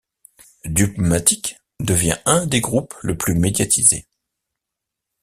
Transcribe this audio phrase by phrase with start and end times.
[0.65, 4.07] Dubmatique devient un des groupes le plus médiatisé.